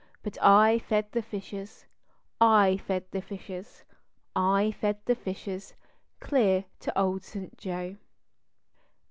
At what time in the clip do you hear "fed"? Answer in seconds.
0.79-1.11, 2.87-3.05, 4.71-4.97